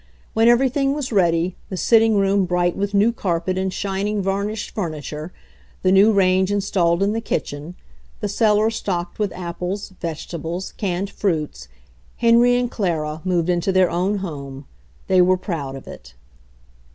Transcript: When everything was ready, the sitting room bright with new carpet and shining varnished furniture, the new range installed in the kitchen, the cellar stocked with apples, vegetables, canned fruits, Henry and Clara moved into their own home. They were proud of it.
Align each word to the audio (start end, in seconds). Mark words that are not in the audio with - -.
When 0.33 0.47
everything 0.47 0.95
was 0.95 1.11
ready, 1.11 1.55
the 1.69 1.77
sitting 1.77 2.15
room 2.17 2.45
bright 2.45 2.75
with 2.75 2.95
new 2.95 3.11
carpet 3.13 3.55
and 3.55 3.71
shining 3.71 4.19
varnished 4.19 4.71
furniture, 4.71 5.31
the 5.83 5.91
new 5.91 6.11
range 6.11 6.51
installed 6.51 7.03
in 7.03 7.13
the 7.13 7.21
kitchen, 7.21 7.75
the 8.19 8.27
cellar 8.27 8.71
stocked 8.71 9.19
with 9.19 9.31
apples, 9.33 9.89
vegetables, 10.01 10.71
canned 10.71 11.11
fruits, 11.11 11.67
Henry 12.17 12.55
and 12.55 12.71
Clara 12.71 13.21
moved 13.23 13.47
into 13.47 13.71
their 13.71 13.91
own 13.91 14.17
home. 14.25 14.65
They 15.05 15.21
were 15.21 15.37
proud 15.37 15.75
of 15.75 15.85
it. 15.87 16.15